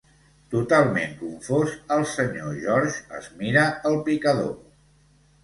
Totalment 0.51 1.11
confós, 1.19 1.75
el 1.97 2.07
senyor 2.13 2.57
George 2.65 3.19
es 3.19 3.29
mira 3.43 3.67
el 3.93 4.01
picador. 4.11 4.53